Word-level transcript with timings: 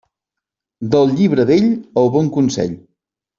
Del 0.95 1.13
llibre 1.19 1.45
vell, 1.51 1.69
el 2.05 2.11
bon 2.17 2.33
consell. 2.39 2.75